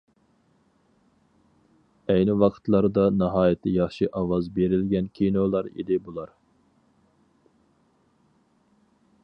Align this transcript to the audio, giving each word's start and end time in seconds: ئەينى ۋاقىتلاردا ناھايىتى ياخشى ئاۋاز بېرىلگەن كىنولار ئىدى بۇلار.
ئەينى 2.13 2.35
ۋاقىتلاردا 2.43 3.03
ناھايىتى 3.19 3.73
ياخشى 3.75 4.09
ئاۋاز 4.21 4.49
بېرىلگەن 4.57 5.11
كىنولار 5.19 5.69
ئىدى 5.73 5.99
بۇلار. 6.07 6.35